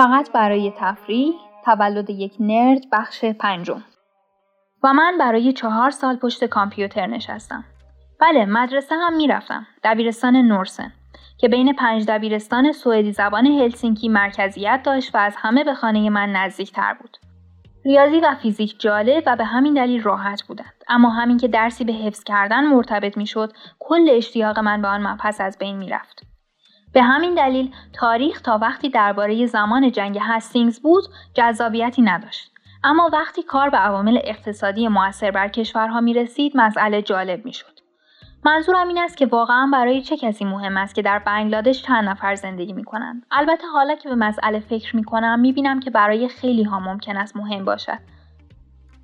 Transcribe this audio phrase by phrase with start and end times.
[0.00, 1.34] فقط برای تفریح
[1.64, 3.82] تولد یک نرد بخش پنجم.
[4.82, 7.64] و من برای چهار سال پشت کامپیوتر نشستم.
[8.20, 10.92] بله مدرسه هم می‌رفتم دبیرستان نورسن
[11.38, 16.32] که بین پنج دبیرستان سوئدی زبان هلسینکی مرکزیت داشت و از همه به خانه من
[16.32, 17.16] نزدیک تر بود.
[17.84, 20.74] ریاضی و فیزیک جالب و به همین دلیل راحت بودند.
[20.88, 25.40] اما همین که درسی به حفظ کردن مرتبط می‌شد کل اشتیاق من به آن مبحث
[25.40, 26.29] از بین می‌رفت.
[26.92, 31.04] به همین دلیل تاریخ تا وقتی درباره زمان جنگ هستینگز بود
[31.34, 32.52] جذابیتی نداشت
[32.84, 37.80] اما وقتی کار به عوامل اقتصادی موثر بر کشورها می رسید مسئله جالب می شد.
[38.44, 42.34] منظورم این است که واقعا برای چه کسی مهم است که در بنگلادش چند نفر
[42.34, 43.26] زندگی می کنند.
[43.30, 47.16] البته حالا که به مسئله فکر می کنم می بینم که برای خیلی ها ممکن
[47.16, 47.98] است مهم باشد.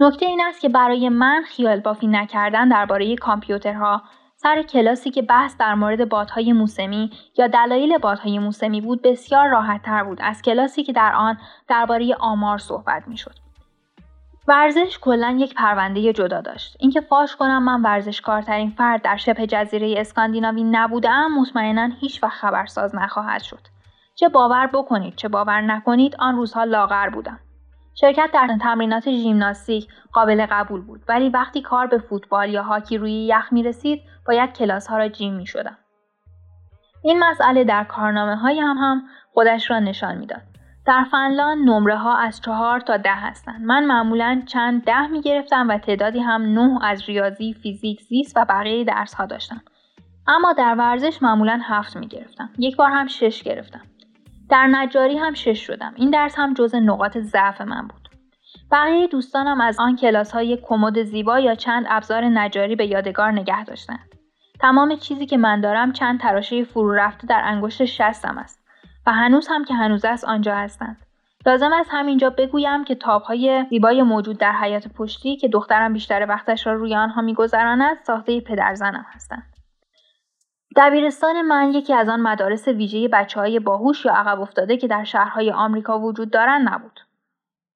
[0.00, 4.02] نکته این است که برای من خیال بافی نکردن درباره کامپیوترها
[4.42, 9.82] سر کلاسی که بحث در مورد بادهای موسمی یا دلایل بادهای موسمی بود بسیار راحت
[9.82, 13.34] تر بود از کلاسی که در آن درباره آمار صحبت می شد.
[14.48, 16.76] ورزش کلا یک پرونده جدا داشت.
[16.78, 22.94] اینکه فاش کنم من ورزشکارترین فرد در شبه جزیره اسکاندیناوی نبودم مطمئنا هیچ وقت خبرساز
[22.94, 23.60] نخواهد شد.
[24.14, 27.40] چه باور بکنید چه باور نکنید آن روزها لاغر بودم.
[28.00, 33.12] شرکت در تمرینات ژیمناستیک قابل قبول بود ولی وقتی کار به فوتبال یا هاکی روی
[33.12, 35.78] یخ می رسید باید کلاس ها را جیم می شدم.
[37.02, 39.02] این مسئله در کارنامه های هم هم
[39.34, 40.40] خودش را نشان می‌داد.
[40.86, 43.60] در فنلان نمره ها از چهار تا ده هستند.
[43.64, 48.44] من معمولا چند ده می گرفتم و تعدادی هم نه از ریاضی، فیزیک، زیست و
[48.44, 49.60] بقیه درس ها داشتم.
[50.26, 52.50] اما در ورزش معمولا هفت می گرفتم.
[52.58, 53.89] یک بار هم شش گرفتم.
[54.50, 55.92] در نجاری هم شش شدم.
[55.96, 58.08] این درس هم جز نقاط ضعف من بود.
[58.72, 63.64] بقیه دوستانم از آن کلاس های کمد زیبا یا چند ابزار نجاری به یادگار نگه
[63.64, 64.14] داشتند.
[64.60, 68.60] تمام چیزی که من دارم چند تراشه فرو رفته در انگشت شستم است
[69.06, 70.96] و هنوز هم که هنوز است آنجا هستند.
[71.46, 76.66] لازم است همینجا بگویم که تابهای زیبای موجود در حیات پشتی که دخترم بیشتر وقتش
[76.66, 79.49] را روی آنها میگذراند ساخته پدرزنم هستند.
[80.76, 85.04] دبیرستان من یکی از آن مدارس ویژه بچه های باهوش یا عقب افتاده که در
[85.04, 87.00] شهرهای آمریکا وجود دارند نبود.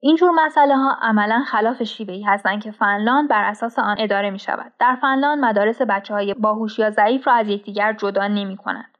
[0.00, 4.72] اینجور مسئله ها عملا خلاف شیوهی هستند که فنلاند بر اساس آن اداره می شود.
[4.78, 8.98] در فنلاند مدارس بچه های باهوش یا ضعیف را از یکدیگر جدا نمی کنند.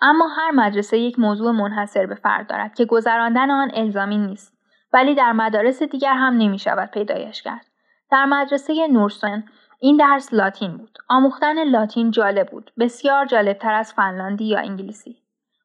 [0.00, 4.58] اما هر مدرسه یک موضوع منحصر به فرد دارد که گذراندن آن الزامی نیست
[4.92, 7.66] ولی در مدارس دیگر هم نمی شود پیدایش کرد.
[8.10, 9.44] در مدرسه نورسن
[9.84, 10.98] این درس لاتین بود.
[11.08, 12.72] آموختن لاتین جالب بود.
[12.78, 15.16] بسیار جالبتر از فنلاندی یا انگلیسی.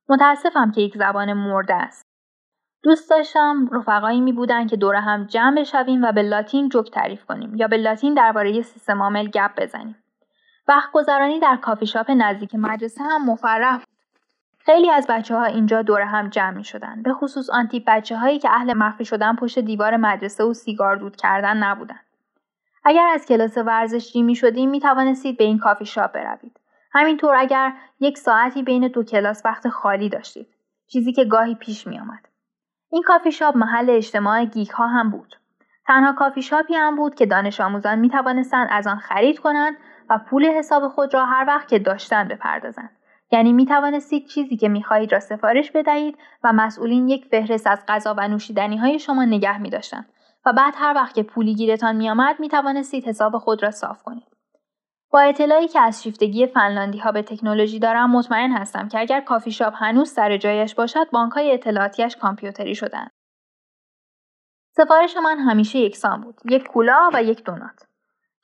[0.10, 2.06] متاسفم که یک زبان مرده است.
[2.84, 7.26] دوست داشتم رفقایی می بودن که دور هم جمع بشویم و به لاتین جوک تعریف
[7.26, 9.96] کنیم یا به لاتین درباره سیستم عامل گپ بزنیم.
[10.68, 13.88] وقت گذرانی در کافی شاپ نزدیک مدرسه هم مفرح بود.
[14.60, 17.04] خیلی از بچه ها اینجا دور هم جمع می شدن.
[17.04, 20.96] به خصوص آن تیپ بچه هایی که اهل مخفی شدن پشت دیوار مدرسه و سیگار
[20.96, 22.00] دود کردن نبودن.
[22.90, 26.60] اگر از کلاس ورزشی می شدیم می توانستید به این کافی شاپ بروید.
[26.92, 30.48] همینطور اگر یک ساعتی بین دو کلاس وقت خالی داشتید.
[30.88, 32.28] چیزی که گاهی پیش می آمد.
[32.92, 35.36] این کافی شاپ محل اجتماع geek ها هم بود.
[35.88, 39.78] تنها کافی شاپی هم بود که دانش آموزان می توانستند از آن خرید کنند
[40.10, 42.90] و پول حساب خود را هر وقت که داشتند بپردازند.
[43.32, 47.84] یعنی می توانستید چیزی که می خواهید را سفارش بدهید و مسئولین یک فهرست از
[47.88, 50.06] غذا و نوشیدنی های شما نگه می داشتند
[50.48, 54.04] و بعد هر وقت که پولی گیرتان می آمد می توانستید حساب خود را صاف
[54.04, 54.28] کنید.
[55.12, 59.52] با اطلاعی که از شیفتگی فنلاندی ها به تکنولوژی دارم مطمئن هستم که اگر کافی
[59.52, 63.08] شاپ هنوز سر جایش باشد بانک های اطلاعاتیش کامپیوتری شدن.
[64.72, 67.88] سفارش من همیشه یکسان بود یک کولا و یک دونات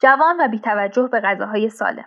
[0.01, 2.05] جوان و بیتوجه به غذاهای سالم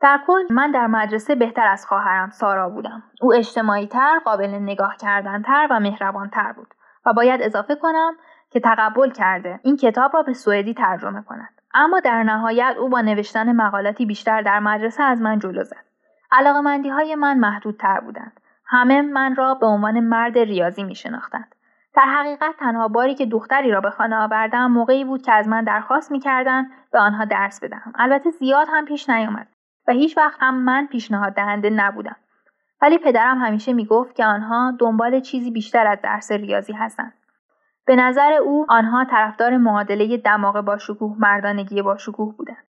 [0.00, 4.96] در کل من در مدرسه بهتر از خواهرم سارا بودم او اجتماعی تر قابل نگاه
[4.96, 6.74] کردن تر و مهربان تر بود
[7.06, 8.16] و باید اضافه کنم
[8.50, 13.00] که تقبل کرده این کتاب را به سوئدی ترجمه کند اما در نهایت او با
[13.00, 15.84] نوشتن مقالاتی بیشتر در مدرسه از من جلو زد.
[16.32, 18.40] علاقمندی های من محدودتر بودند.
[18.66, 21.54] همه من را به عنوان مرد ریاضی می شناختند.
[21.96, 25.64] در حقیقت تنها باری که دختری را به خانه آوردم موقعی بود که از من
[25.64, 29.48] درخواست می‌کردند به آنها درس بدهم البته زیاد هم پیش نیامد
[29.88, 32.16] و هیچ وقت هم من پیشنهاد دهنده نبودم
[32.82, 37.12] ولی پدرم همیشه می‌گفت که آنها دنبال چیزی بیشتر از درس ریاضی هستند
[37.86, 42.66] به نظر او آنها طرفدار معادله دماغ با شکوه مردانگی با شکوه بودند.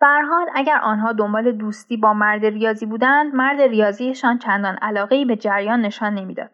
[0.00, 5.80] حال اگر آنها دنبال دوستی با مرد ریاضی بودند مرد ریاضیشان چندان علاقه به جریان
[5.80, 6.50] نشان نمی‌داد.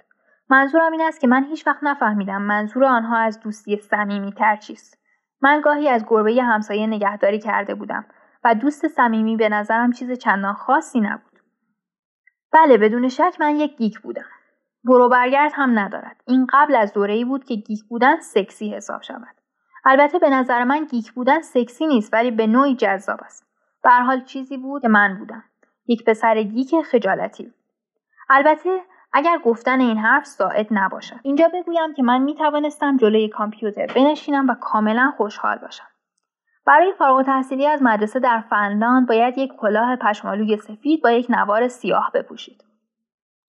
[0.50, 4.98] منظورم این است که من هیچ وقت نفهمیدم منظور آنها از دوستی صمیمی تر چیست.
[5.40, 8.04] من گاهی از گربه همسایه نگهداری کرده بودم
[8.44, 11.38] و دوست صمیمی به نظرم چیز چندان خاصی نبود.
[12.52, 14.24] بله بدون شک من یک گیک بودم.
[14.84, 16.22] برو برگرد هم ندارد.
[16.26, 19.34] این قبل از دوره ای بود که گیک بودن سکسی حساب شود.
[19.84, 23.46] البته به نظر من geek بودن سکسی نیست ولی به نوعی جذاب است.
[23.82, 25.44] به حال چیزی بود که من بودم.
[25.86, 27.52] یک پسر geek خجالتی
[28.30, 28.80] البته
[29.12, 31.20] اگر گفتن این حرف زائد نباشد.
[31.22, 35.86] اینجا بگویم که من می توانستم جلوی کامپیوتر بنشینم و کاملا خوشحال باشم.
[36.66, 41.68] برای فارغ تحصیلی از مدرسه در فنلاند باید یک کلاه پشمالوی سفید با یک نوار
[41.68, 42.64] سیاه بپوشید.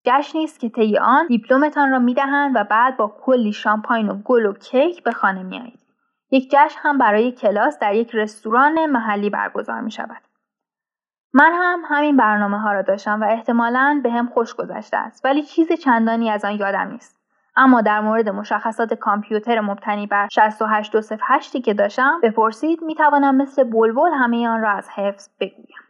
[0.05, 4.47] جشنی است که طی آن دیپلمتان را می‌دهند و بعد با کلی شامپاین و گل
[4.47, 5.81] و کیک به خانه میآیید
[6.31, 10.23] یک جشن هم برای کلاس در یک رستوران محلی برگزار می شود.
[11.33, 15.43] من هم همین برنامه ها را داشتم و احتمالا به هم خوش گذشته است ولی
[15.43, 17.21] چیز چندانی از آن یادم نیست.
[17.57, 24.11] اما در مورد مشخصات کامپیوتر مبتنی بر 68208 که داشتم بپرسید می توانم مثل بلبل
[24.15, 25.84] همه آن را از حفظ بگویم.